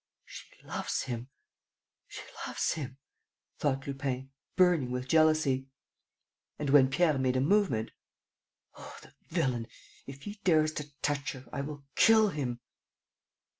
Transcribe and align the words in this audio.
"She 0.25 0.47
loves 0.63 1.03
him... 1.03 1.29
she 2.07 2.23
loves 2.47 2.73
him," 2.73 2.97
thought 3.59 3.85
Lupin, 3.85 4.31
burning 4.55 4.89
with 4.89 5.07
jealousy. 5.07 5.67
And, 6.57 6.71
when 6.71 6.89
Pierre 6.89 7.19
made 7.19 7.37
a 7.37 7.39
movement: 7.39 7.91
"Oh, 8.75 8.97
the 9.03 9.13
villain! 9.27 9.67
If 10.07 10.23
he 10.23 10.39
dares 10.43 10.71
to 10.73 10.91
touch 11.03 11.33
her, 11.33 11.45
I 11.53 11.61
will 11.61 11.83
kill 11.93 12.29
him!" 12.29 12.61